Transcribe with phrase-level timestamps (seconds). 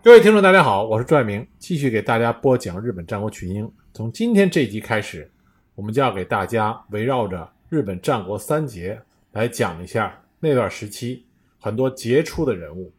[0.00, 3.70] 各位听众，大家好，我是朱爱明，继续给大家播讲日本战国群英。
[3.92, 5.28] 从今天这集开始，
[5.74, 11.26] 我们就要给大家围绕着日本战国三杰来讲一下那段时期
[11.58, 12.94] 很多杰出的人物。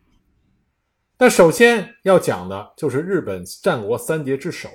[1.17, 4.69] 那首先要讲的就是日本战国三杰之首，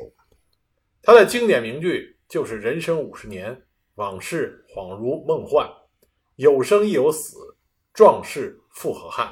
[1.03, 3.63] 他的经典名句就是“人生五十年，
[3.97, 5.69] 往事恍如梦幻，
[6.37, 7.37] 有生亦有死，
[7.93, 9.31] 壮士复何憾。”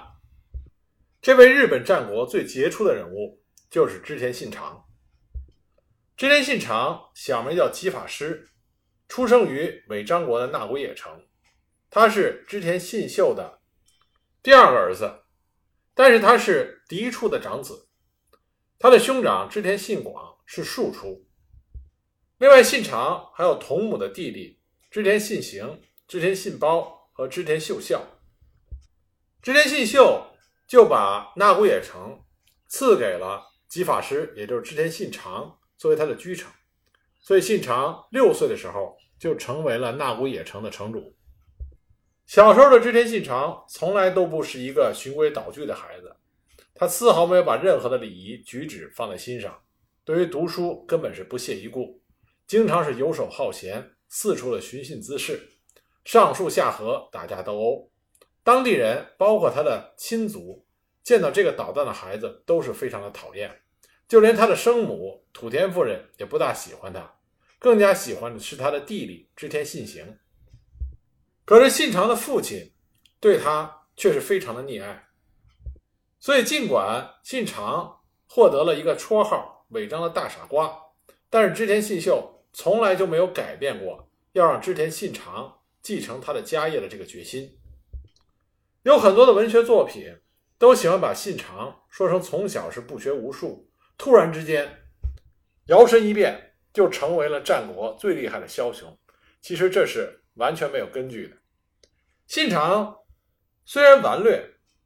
[1.23, 3.41] 这位日本战国最杰出的人物
[3.71, 4.85] 就是织田信长。
[6.17, 8.51] 织田信长小名叫吉法师，
[9.07, 11.25] 出生于尾张国的那古野城，
[11.89, 13.61] 他是织田信秀的
[14.43, 15.23] 第二个儿子，
[15.95, 17.89] 但是他是嫡出的长子。
[18.81, 21.25] 他的兄长织田信广是庶出。
[22.39, 24.59] 另外，信长还有同母的弟弟
[24.91, 28.05] 织田信行、织田信包和织田秀孝。
[29.41, 30.27] 织田信秀。
[30.73, 32.19] 就把那古野城
[32.67, 36.51] 赐给了吉法师，也就是织田信长作为他的居城，
[37.21, 41.15] 所以信长六岁的时候就成为了那古野城的城主。
[42.25, 46.17] 小时候的织田信长从来都不是一个循规蹈矩的孩子，
[46.75, 49.55] 他丝毫没有把任何的礼仪举止放在心上，
[50.07, 52.01] 对于读书根本是不屑一顾，
[52.47, 55.51] 经常是游手好闲，四处的寻衅滋事，
[56.03, 57.91] 上树下河，打架斗殴。
[58.45, 60.62] 当地人，包括他的亲族，
[61.03, 63.61] 见到这个捣蛋的孩子都是非常的讨厌，
[64.09, 67.15] 就连他的生母土田夫人也不大喜欢他，
[67.59, 70.19] 更加喜欢的是他的弟弟织田信行。
[71.45, 72.73] 可是信长的父亲
[73.19, 75.09] 对他却是非常的溺爱，
[76.21, 80.73] 所以尽管信长获得了一个绰号“违章的大傻瓜”，
[81.29, 87.59] 但是织田信秀从来就没有改变过要让织田信长继承他的家业的这个决心。
[88.85, 90.17] 有很多的文学作品
[90.63, 93.69] 都喜欢把信长说成从小是不学无术，
[93.99, 94.85] 突然之间
[95.67, 98.97] 摇身一变就成为了战国最厉害的枭雄。
[99.41, 101.37] 其实这是完全没有根据的。
[102.29, 102.99] 信长
[103.65, 104.41] 虽然顽劣，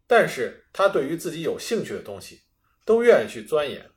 [0.06, 2.40] 但是他对于自己有兴趣的东西
[2.86, 3.90] 都愿意去钻研。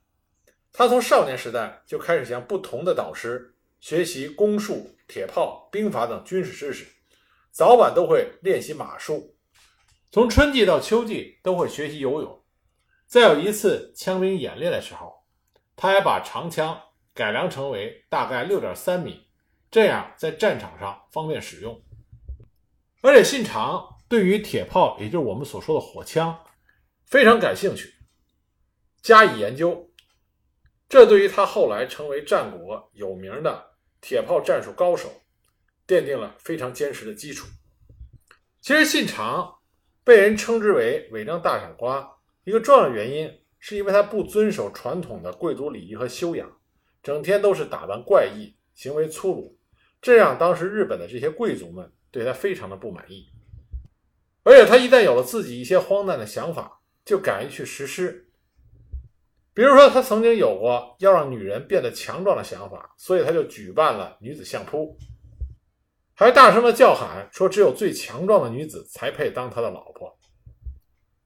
[0.74, 6.86] 他从少年时代就开始向不同的导师学习弓术、铁炮、兵法等军事知识，
[7.50, 9.34] 早晚都会练习马术。
[10.12, 12.44] 从春季到秋季都会学习游泳，
[13.06, 15.24] 在有一次枪兵演练的时候，
[15.76, 16.76] 他还把长枪
[17.14, 19.28] 改良成为大概六点三米，
[19.70, 21.80] 这样在战场上方便使用。
[23.02, 26.36] 而且信长对于铁炮，也就是我们所说的火枪，
[27.06, 27.94] 非常感兴趣，
[29.00, 29.92] 加以研究，
[30.88, 35.08] 这对于他后来成为战国有名的铁炮战术高手，
[35.86, 37.46] 奠定了非常坚实的基础。
[38.60, 39.59] 其实信长。
[40.04, 42.10] 被人称之为“违章大傻瓜”，
[42.44, 46.50] 一个重要原因是因为他不遵守传统的贵族礼仪和修养，
[47.02, 49.58] 整天都是打扮怪异，行为粗鲁，
[50.00, 53.28] 这让当时日本的这些贵族们对他非常的不满意。
[54.42, 58.26] 而且他一旦有了自己一些荒诞的想法，就敢于去实施。
[59.52, 64.96] 比如说，他曾经有过要让女人变得强壮的想法，所以他就举办了女子相扑。
[66.20, 70.18] 还大声的叫喊说：“只有最强壮的女子才配当他的老婆。”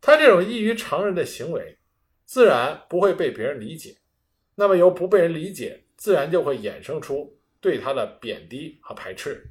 [0.00, 1.76] 他这种异于常人的行为，
[2.24, 3.98] 自然不会被别人理解。
[4.54, 9.50] 那么，由不被人理解，自然就会衍生出对他的贬低和排斥。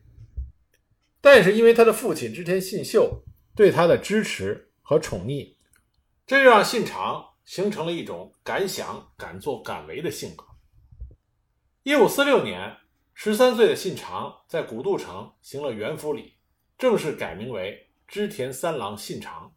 [1.19, 3.21] 但是，因为他的父亲织田信秀
[3.53, 5.57] 对他的支持和宠溺，
[6.25, 10.45] 这就让信长形成了一种敢想敢做敢为的性格。
[11.83, 12.77] 一五四六年。
[13.13, 16.33] 十三岁的信长在古渡城行了元服礼，
[16.77, 19.53] 正式改名为织田三郎信长。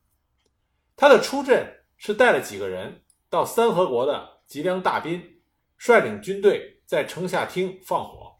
[0.95, 1.67] 他的出阵
[1.97, 5.41] 是带了几个人到三河国的吉良大滨，
[5.79, 8.37] 率领军队在城下町放火。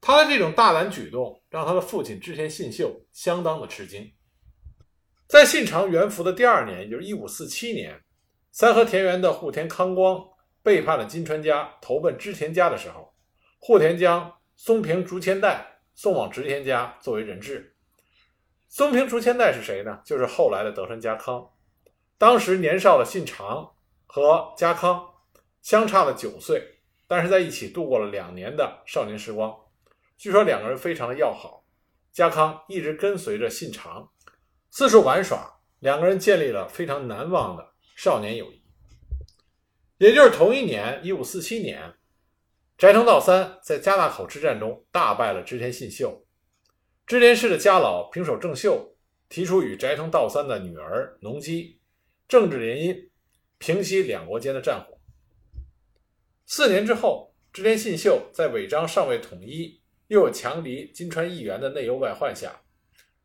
[0.00, 4.12] 他的这种大胆举动让他的父亲织田信秀相当的吃惊。
[5.26, 8.00] 在信长元服的第二年，也就是一五四七年，
[8.52, 10.22] 三河田园的户田康光
[10.62, 13.15] 背叛了金川家，投奔织田家的时候。
[13.66, 17.74] 户田将松平竹千代送往织田家作为人质。
[18.68, 20.00] 松平竹千代是谁呢？
[20.04, 21.50] 就是后来的德川家康。
[22.16, 23.74] 当时年少的信长
[24.06, 25.04] 和家康
[25.62, 26.62] 相差了九岁，
[27.08, 29.52] 但是在一起度过了两年的少年时光。
[30.16, 31.64] 据说两个人非常的要好，
[32.12, 34.08] 家康一直跟随着信长
[34.70, 38.62] 四处玩耍，两个人建立了非常难忘的少年友谊。
[39.98, 41.95] 也就是同一年，一五四七年。
[42.78, 46.26] 斋藤道三在加大口之战中大败了织田信秀，
[47.06, 48.94] 织田氏的家老平手正秀
[49.30, 51.80] 提出与斋藤道三的女儿农姬
[52.28, 53.08] 政治联姻，
[53.56, 54.98] 平息两国间的战火。
[56.44, 62.60] 四年之后，织田信秀在尾张尚未统一，又有强敌金川议员的内忧外患下，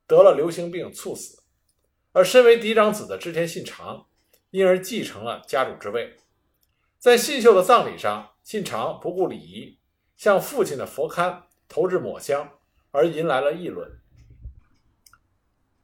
[0.08, 1.44] 得了流行病猝死。
[2.14, 4.08] 而身为嫡长子的织田信长，
[4.52, 6.16] 因而继承了家主之位。
[6.98, 9.80] 在信秀的葬礼上，信长不顾礼仪，
[10.18, 12.50] 向父亲的佛龛投掷抹香，
[12.92, 13.90] 而引来了议论。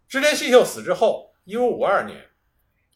[0.07, 2.29] 织田信秀死之后，一五五二年，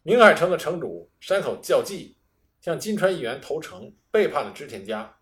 [0.04, 2.18] 明海城的城主山口孝纪
[2.60, 5.18] 向金川议员投诚，背叛了织田家。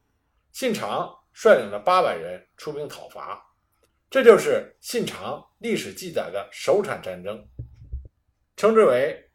[0.52, 3.46] 信长率领了八百人出兵讨伐，
[4.10, 7.48] 这就是信长历史记载的首场战争，
[8.56, 9.30] 称之为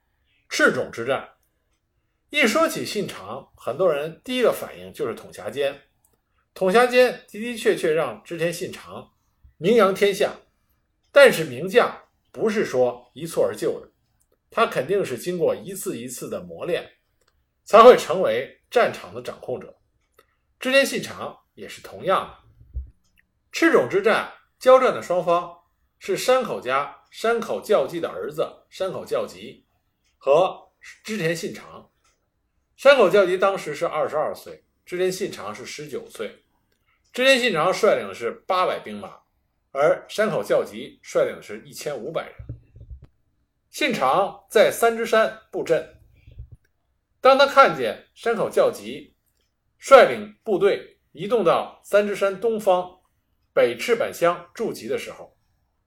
[0.48, 1.28] 赤冢之战。
[2.34, 5.82] 一说起信长，很多人第一个反应就是统辖间。
[6.52, 9.12] 统辖间的的确确让织田信长
[9.56, 10.34] 名扬天下，
[11.12, 11.96] 但是名将
[12.32, 13.88] 不是说一蹴而就的，
[14.50, 16.84] 他肯定是经过一次一次的磨练，
[17.62, 19.78] 才会成为战场的掌控者。
[20.58, 22.80] 织田信长也是同样的。
[23.52, 25.56] 赤冢之战交战的双方
[26.00, 29.68] 是山口家山口教基的儿子山口教吉
[30.18, 30.72] 和
[31.04, 31.92] 织田信长。
[32.76, 36.42] 山口教吉当时是二十二岁，织田信长是十九岁。
[37.12, 39.20] 织田信长率领的是八百兵马，
[39.70, 42.34] 而山口教吉率领的是一千五百人。
[43.70, 46.00] 信长在三之山布阵，
[47.20, 49.14] 当他看见山口教吉
[49.78, 53.00] 率领部队移动到三之山东方
[53.52, 55.36] 北赤坂乡驻集的时候，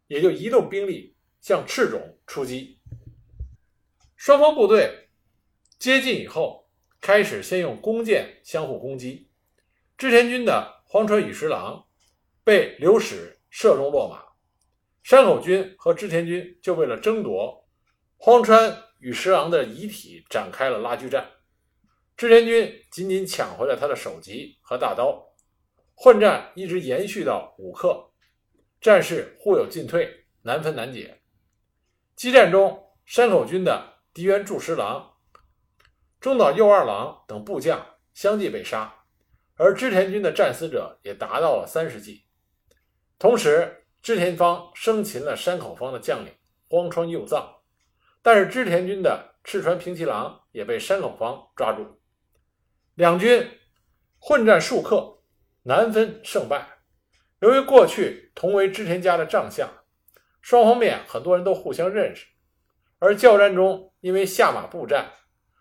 [0.07, 2.79] 也就移动兵力向赤冢出击。
[4.15, 5.09] 双方部队
[5.77, 6.65] 接近以后。
[7.07, 9.29] 开始先用弓箭相互攻击，
[9.97, 11.87] 织田军的荒川羽十郎
[12.43, 14.21] 被流矢射中落马，
[15.03, 17.65] 山口军和织田军就为了争夺
[18.17, 21.25] 荒川羽十郎的遗体展开了拉锯战，
[22.17, 25.33] 织田军仅仅抢回了他的首级和大刀，
[25.95, 28.11] 混战一直延续到五刻，
[28.81, 31.21] 战事互有进退，难分难解。
[32.17, 35.13] 激战中，山口军的敌原助十郎。
[36.19, 38.93] 中岛右二郎等部将相继被杀，
[39.55, 42.25] 而织田军的战死者也达到了三十计。
[43.19, 46.31] 同时，织田方生擒了山口方的将领
[46.69, 47.47] 荒川右藏，
[48.21, 51.99] 但是织田军的赤川平七郎也被山口方抓住。
[52.95, 53.47] 两军
[54.19, 55.19] 混战数刻，
[55.63, 56.67] 难分胜败。
[57.41, 59.69] 由于过去同为织田家的帐下，
[60.41, 62.25] 双方面很多人都互相认识，
[62.97, 65.11] 而交战中因为下马步战。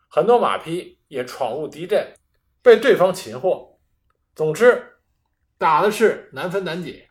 [0.08, 2.14] 很多马匹也闯入敌阵，
[2.62, 3.78] 被对方擒获。
[4.34, 4.98] 总之，
[5.58, 7.08] 打的是难分难解。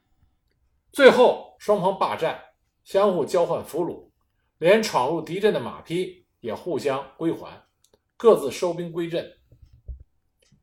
[0.91, 2.41] 最后，双方罢战，
[2.83, 4.09] 相互交换俘虏，
[4.59, 7.65] 连闯入敌阵的马匹也互相归还，
[8.15, 9.29] 各自收兵归阵。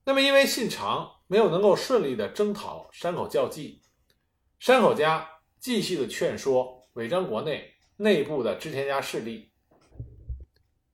[0.05, 3.82] 那么，因为信长没有能够顺利的征讨山口教济，
[4.58, 5.29] 山口家
[5.61, 9.52] 继续的劝说尾张国内内部的织田家势力，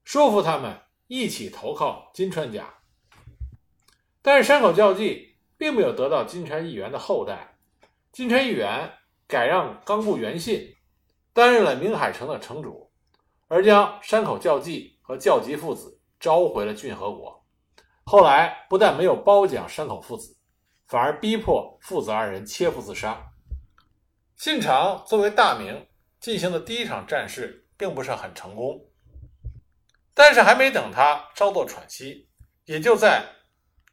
[0.03, 0.77] 说服他们。
[1.09, 2.71] 一起投靠金川家，
[4.21, 7.57] 但是山口教济并没有得到金川议员的厚待，
[8.11, 8.93] 金川议员
[9.25, 10.75] 改让冈部元信
[11.33, 12.91] 担任了明海城的城主，
[13.47, 17.43] 而将山口教济和教吉父子召回了骏河国。
[18.03, 20.37] 后来不但没有褒奖山口父子，
[20.85, 23.33] 反而逼迫父子二人切腹自杀。
[24.35, 25.87] 信长作为大名
[26.19, 28.85] 进行的第一场战事，并不是很成功。
[30.19, 32.27] 但是还没等他稍作喘息，
[32.65, 33.23] 也就在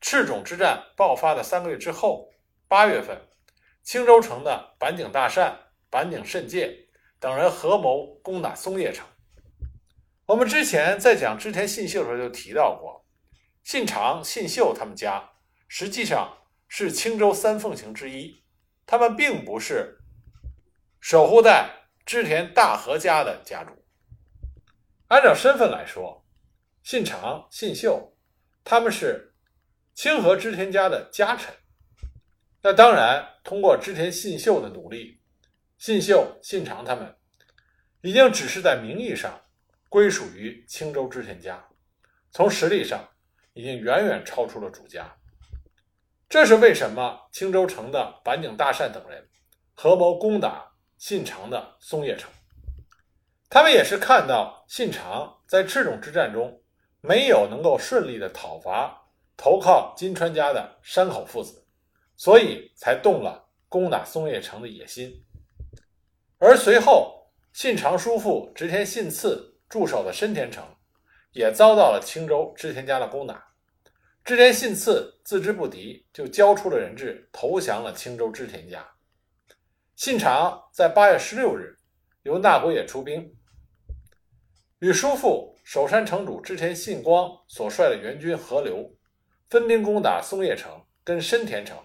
[0.00, 2.28] 赤冢之战爆发的三个月之后，
[2.66, 3.28] 八月份，
[3.84, 5.56] 青州城的板井大善、
[5.88, 6.88] 板井慎介
[7.20, 9.06] 等人合谋攻打松叶城。
[10.26, 13.06] 我们之前在讲织田信秀的时候就提到过，
[13.62, 15.30] 信长、信秀他们家
[15.68, 18.42] 实际上是青州三奉行之一，
[18.84, 20.00] 他们并不是
[21.00, 21.70] 守护在
[22.04, 23.85] 织田大和家的家主。
[25.08, 26.24] 按照身份来说，
[26.82, 28.16] 信长、信秀
[28.64, 29.34] 他们是
[29.94, 31.54] 清河织田家的家臣。
[32.62, 35.20] 那当然，通过织田信秀的努力，
[35.78, 37.16] 信秀、信长他们
[38.02, 39.40] 已经只是在名义上
[39.88, 41.64] 归属于青州织田家，
[42.32, 43.08] 从实力上
[43.52, 45.16] 已经远远超出了主家。
[46.28, 49.28] 这是为什么青州城的板井大善等人
[49.74, 52.28] 合谋攻打信长的松叶城。
[53.48, 56.60] 他们也是看到信长在赤冢之战中
[57.00, 59.00] 没有能够顺利的讨伐
[59.36, 61.64] 投靠金川家的山口父子，
[62.16, 65.12] 所以才动了攻打松叶城的野心。
[66.38, 70.64] 而随后，信长叔父织田信次驻守的深田城，
[71.32, 73.46] 也遭到了青州织田家的攻打。
[74.24, 78.84] 织田信次自知不敌，就交出了人质，投降了青州织田家。
[79.94, 81.75] 信长在八月十六日
[82.26, 83.32] 由那国野出兵，
[84.80, 88.96] 与叔父守山城主织田信光所率的援军合流，
[89.48, 91.78] 分兵攻打松叶城跟深田城，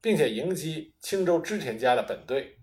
[0.00, 2.56] 并且迎击青州织田家的本队。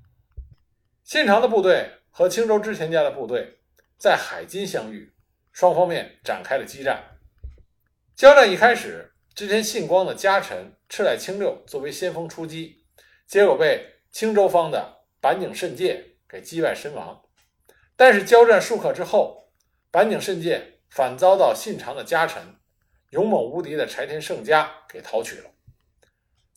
[1.03, 3.57] 信长的部队和青州织田家的部队
[3.97, 5.11] 在海津相遇，
[5.51, 7.19] 双方面展开了激战。
[8.15, 12.85] 交战一开始，织田信光的家臣赤濑清六作为先锋出击，
[13.27, 17.23] 结果被青州方的板井慎介给击败身亡。
[17.95, 19.51] 但是交战数刻之后，
[19.91, 22.41] 板井慎介反遭到信长的家臣
[23.09, 25.49] 勇猛无敌的柴田胜家给讨取了，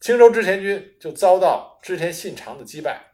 [0.01, 3.13] 青州织田军就遭到织田信长的击败。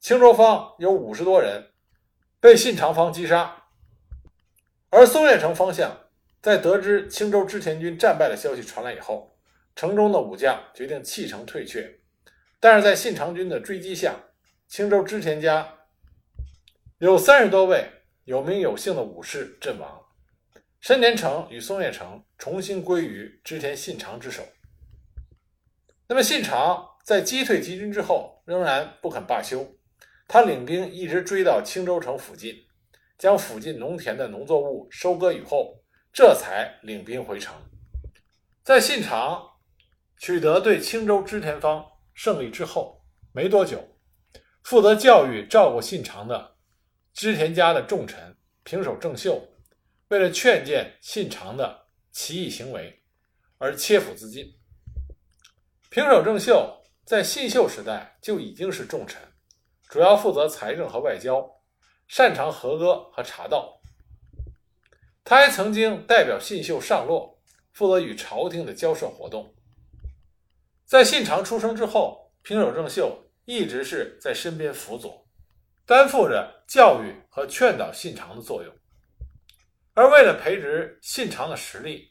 [0.00, 1.70] 青州方有五十多人
[2.40, 3.64] 被信长方击杀，
[4.90, 6.02] 而松叶城方向。
[6.42, 9.36] 在得知青州织田军战败的消息传来以后，
[9.74, 11.98] 城中的武将决定弃城退却。
[12.60, 14.14] 但是在信长军的追击下，
[14.68, 15.74] 青州织田家
[16.98, 17.88] 有三十多位
[18.24, 20.04] 有名有姓的武士阵亡，
[20.80, 24.42] 深田城与松叶城重新归于织田信长之手。
[26.08, 29.76] 那么信长在击退敌军之后，仍然不肯罢休，
[30.28, 32.54] 他领兵一直追到青州城附近，
[33.18, 35.82] 将附近农田的农作物收割以后。
[36.12, 37.54] 这才领兵回城。
[38.64, 39.50] 在信长
[40.16, 43.95] 取得对青州织田方胜利之后没多久，
[44.66, 46.56] 负责教育照顾信长的
[47.14, 49.48] 织田家的重臣平手正秀，
[50.08, 53.00] 为了劝谏信长的奇异行为
[53.58, 54.44] 而切腹自尽。
[55.88, 59.22] 平手正秀在信秀时代就已经是重臣，
[59.88, 61.48] 主要负责财政和外交，
[62.08, 63.80] 擅长和歌和茶道。
[65.22, 69.54] 他还曾经代表信秀上洛，负责与朝廷的交涉活动。
[70.84, 75.26] 在信长出生之后，平手正秀一直是在身边辅佐，
[75.86, 78.72] 担负着教育和劝导信长的作用。
[79.94, 82.10] 而为了培植信长的实力，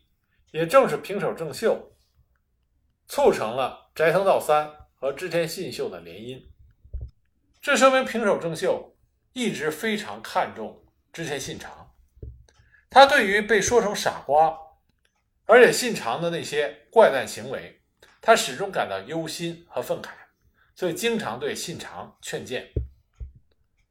[0.52, 1.96] 也正是平手正秀
[3.08, 6.42] 促成了斋藤道三和织田信秀的联姻。
[7.62, 8.98] 这说明平手正秀
[9.34, 11.92] 一直非常看重织田信长。
[12.90, 14.58] 他对于被说成傻瓜，
[15.46, 17.82] 而且信长的那些怪诞行为，
[18.22, 20.12] 他始终感到忧心和愤慨，
[20.76, 22.70] 所以经常对信长劝谏。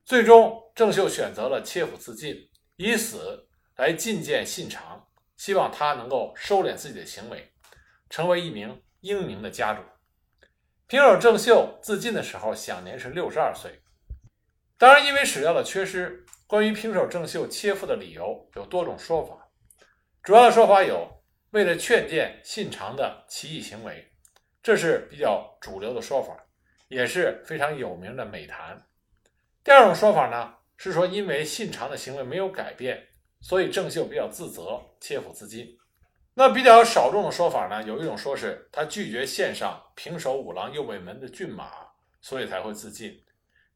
[0.04, 7.50] 最终，郑秀选择了切腹自尽，以死来觐见信长，希望他能够收敛自己的行为，
[8.08, 9.82] 成为一名英明的家主。
[10.86, 13.82] 平手郑秀自尽的时候，享年是六十二岁。
[14.76, 16.24] 当然，因为史料的缺失。
[16.46, 19.48] 关于平手郑秀切腹的理由有多种说法，
[20.22, 21.10] 主要的说法有
[21.50, 24.12] 为了劝谏信长的奇异行为，
[24.62, 26.36] 这是比较主流的说法，
[26.88, 28.86] 也是非常有名的美谈。
[29.62, 33.06] 第二种说法呢，是说因为信长的行为没有改变，
[33.40, 35.78] 所以正秀比较自责，切腹自尽。
[36.34, 41.70] 那比较少众的说法呢，有一种说是他拒绝献上平手五郎右卫门的骏马，
[42.20, 43.22] 所以才会自尽。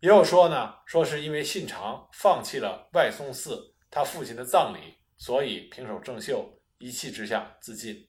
[0.00, 8.07] 也有说呢，说是因为信长放弃了外松寺他父亲的葬礼，所以平手正秀一气之下自尽。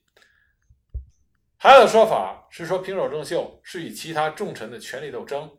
[1.62, 5.58] 还有的说法是说平手正秀是与其他重臣的权力斗争，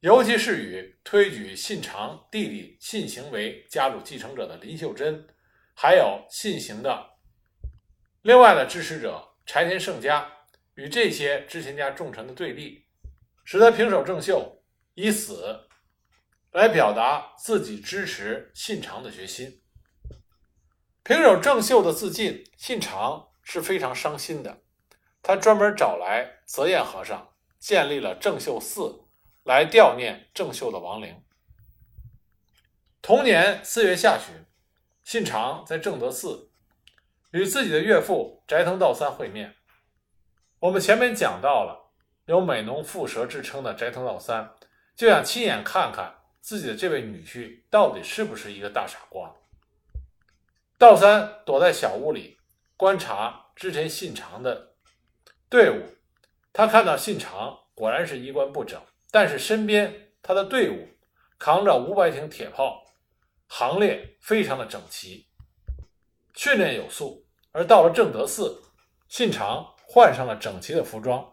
[0.00, 5.28] 尤其是与推举信长弟弟信行为家主继承者的林秀贞，
[5.76, 7.06] 还有信行的
[8.22, 10.26] 另外的支持者柴田胜家
[10.76, 12.86] 与这些织田家重臣的对立，
[13.44, 14.58] 使得平手正秀。
[14.94, 15.68] 以死
[16.50, 19.62] 来表达自己支持信长的决心。
[21.02, 24.58] 平手正秀的自尽，信长是非常伤心的。
[25.22, 29.04] 他专门找来泽彦和尚，建立了正秀寺，
[29.44, 31.22] 来悼念正秀的亡灵。
[33.00, 34.44] 同年四月下旬，
[35.04, 36.50] 信长在正德寺
[37.30, 39.54] 与自己的岳父斋藤道三会面。
[40.60, 41.92] 我们前面讲到了
[42.26, 44.54] 有美浓蝮蛇之称的斋藤道三。
[44.94, 49.34] 就想亲眼看看自己的这位女婿到底是不是一个大傻瓜。
[50.78, 52.38] 道三躲在小屋里
[52.82, 54.72] 观察织田信长的
[55.48, 55.84] 队伍，
[56.52, 60.88] 他看到信长果然是衣冠不整，但是身边他的队伍
[61.38, 62.82] 扛着五百挺铁炮，
[63.46, 65.28] 行列非常的整齐，
[66.34, 67.24] 训练有素。
[67.52, 68.60] 而到了正德寺，
[69.06, 71.24] 信长换上了整齐的服装，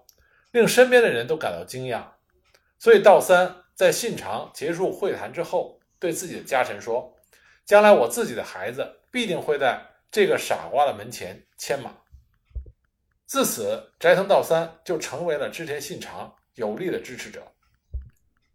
[0.51, 2.03] 令身边的人都感到惊讶。
[2.77, 7.18] 所以道三在信长结束会谈之后，对自己的家臣说
[7.65, 11.95] ：“将来我自己的孩子必定会在这个傻瓜的门前牵马。
[13.25, 17.53] 自此，斋藤道三就成为了织田信长有力的支持者。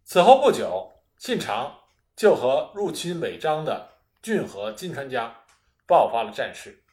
[0.03, 1.79] 此后不久，信长
[2.15, 3.89] 就和入侵尾张的
[4.21, 5.33] 骏河金川家
[5.87, 6.83] 爆发了战事，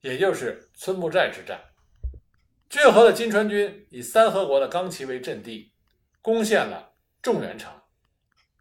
[0.00, 1.60] 也就是村木寨之战。
[2.68, 5.72] 骏河的金川军以三河国的冈崎为阵地，
[6.20, 7.72] 攻陷了众原城，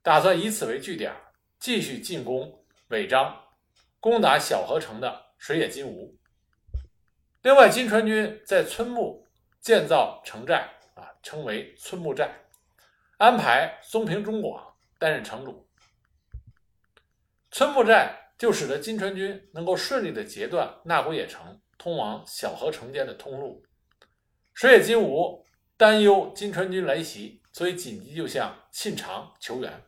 [0.03, 1.13] 打算以此为据点，
[1.59, 3.43] 继续进攻尾张，
[3.99, 6.17] 攻打小河城的水野金吾。
[7.43, 9.25] 另外，金川军在村木
[9.61, 12.29] 建造城寨，啊，称为村木寨，
[13.17, 15.67] 安排松平忠广担任城主。
[17.51, 23.63] 村木寨就使得金川军能够顺利的截断那古野城通往小河城间的通路。
[24.53, 25.45] 水野金吾
[25.77, 29.81] 担忧金川军来袭，所以紧急就向信长求援。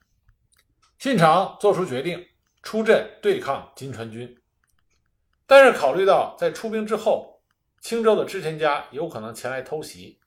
[0.97, 2.25] 信长做出决定，
[2.61, 4.38] 出阵对抗金川军。
[5.49, 7.41] 但是考虑到在出兵之后，
[7.81, 10.19] 青州的织田家有可能前来偷袭，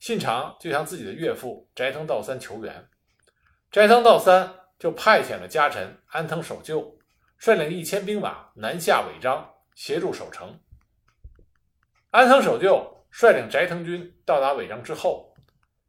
[0.00, 2.88] 信长就向自己的岳父斋藤道三求援。
[3.70, 6.98] 斋藤道三就派遣了家臣安藤守就，
[7.38, 10.58] 率领一千兵马南下尾张，协助守城。
[12.10, 12.92] 安藤守就。
[13.08, 15.32] 率领斋藤军到达尾张之后，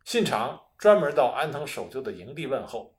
[0.06, 2.96] 信长专门到安藤守旧的营地问候。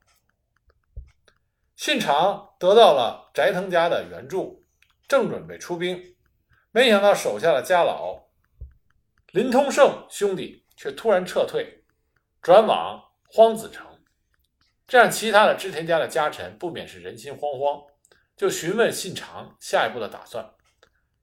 [1.77, 4.67] 信长得到了斋藤家的援助，
[5.09, 6.15] 正准备出兵，
[6.71, 8.29] 没想到手下的家老
[9.33, 11.83] 林通胜兄弟却突然撤退，
[12.43, 13.87] 转往荒子城，
[14.87, 17.87] 这让其他的织田家的家臣不免是人心惶惶，
[18.37, 20.55] 就询问信长下一步的打算。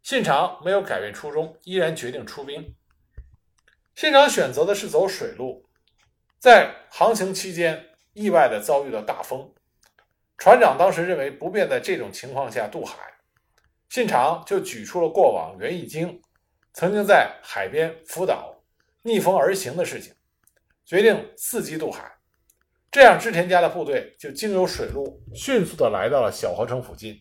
[0.02, 2.76] 信长没有改变初衷，依然决定出兵。
[3.96, 5.68] 信长选择的是走水路，
[6.38, 9.54] 在航行期间意外的遭遇了大风，
[10.38, 13.15] 船长当时认为不便在这种情况下渡海，
[13.90, 16.22] 信长就举出了过往源义经
[16.74, 18.54] 曾经在海边福岛
[19.02, 20.14] 逆风而行的事情，
[20.86, 22.12] 决定伺机渡海，
[22.92, 27.20] 这样织田家的部队就经由水路迅速的来到了小河城附近，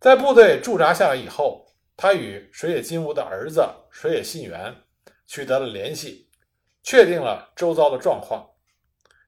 [0.00, 4.74] 在部队驻扎下来以后，他与水野金吾的儿子水野信元。
[5.26, 6.28] 取得了联系，
[6.82, 8.46] 确定了周遭的状况，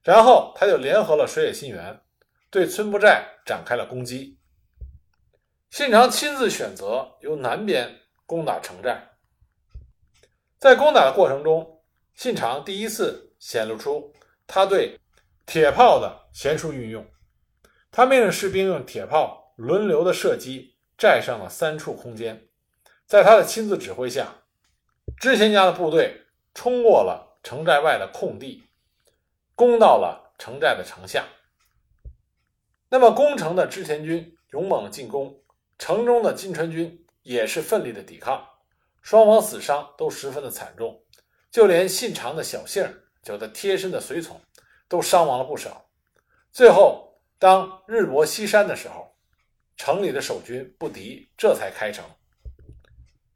[0.03, 1.99] 然后他就联合了水野信元，
[2.51, 4.36] 对村部寨展开了攻击。
[5.69, 9.09] 信长亲自选择由南边攻打城寨，
[10.57, 11.83] 在攻打的过程中，
[12.15, 14.13] 信长第一次显露出
[14.47, 14.99] 他对
[15.45, 17.05] 铁炮的娴熟运用。
[17.91, 22.47] 他命令士兵用铁炮轮流的射击寨上的三处空间，
[23.05, 24.43] 在他的亲自指挥下。
[25.19, 28.63] 织田家的部队冲过了城寨外的空地，
[29.55, 31.25] 攻到了城寨的城下。
[32.89, 35.43] 那么，攻城的织田军勇猛进攻，
[35.77, 38.47] 城中的金川军也是奋力的抵抗，
[39.01, 41.03] 双方死伤都十分的惨重，
[41.51, 42.85] 就连信长的小姓
[43.21, 44.41] 叫他贴身的随从
[44.87, 45.89] 都伤亡了不少。
[46.51, 49.15] 最后，当日薄西山的时候，
[49.75, 52.03] 城里的守军不敌，这才开城。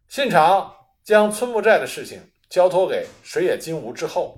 [0.07, 0.77] 信长。
[1.03, 4.37] 将村木寨的事情交托给水野金吾之后，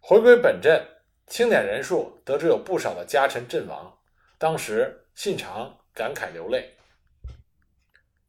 [0.00, 0.82] 回归本阵，
[1.26, 3.94] 清点人数，得知有不少的家臣阵亡。
[4.38, 6.74] 当时信长感慨流泪。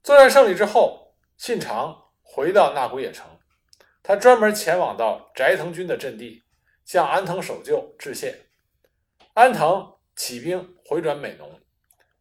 [0.03, 3.25] 作战胜利之后，信长回到那古野城，
[4.01, 6.43] 他专门前往到斋藤军的阵地，
[6.85, 8.47] 向安藤守旧致谢。
[9.33, 11.61] 安藤起兵回转美浓，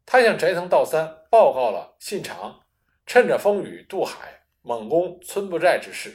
[0.04, 2.60] 他向斋藤道三报告了信长
[3.06, 4.38] 趁着风雨渡海。
[4.62, 6.14] 猛攻村不寨之事，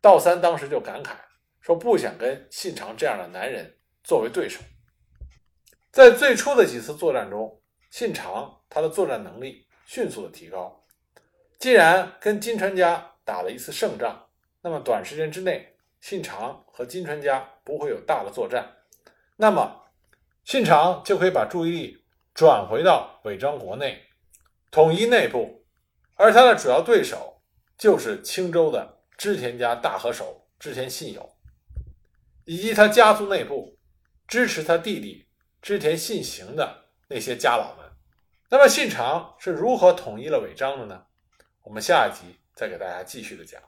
[0.00, 1.12] 道三当时就感慨
[1.60, 4.60] 说：“不想跟信长这样的男人作为对手。”
[5.92, 10.84] 在最初的几次作战中，信长他的作战能力迅速的提高。
[11.58, 14.28] 既然跟金川家打了一次胜仗，
[14.62, 18.76] 那么短时间之内，信长和金川家不会有大的作战，
[19.36, 19.84] 那么
[20.44, 24.02] 信长就可以把注意力转回到尾张国内，
[24.70, 25.64] 统一内部，
[26.14, 27.30] 而他的主要对手。
[27.78, 31.34] 就是青州的织田家大河守织田信友，
[32.44, 33.76] 以及他家族内部
[34.28, 35.26] 支持他弟弟
[35.60, 37.81] 织田信行的那些家老们。
[38.52, 41.06] 那么信长是如何统一了尾张的呢？
[41.62, 43.62] 我们下一集再给大家继续的讲。